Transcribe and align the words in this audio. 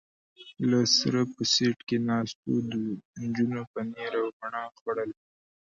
له 0.69 0.79
سره 0.97 1.21
په 1.33 1.41
سېټ 1.53 1.77
کې 1.87 1.97
ناست 2.09 2.37
و، 2.49 2.55
نجونو 3.21 3.61
پنیر 3.73 4.13
او 4.21 4.27
مڼه 4.39 4.61
خوړل. 4.77 5.11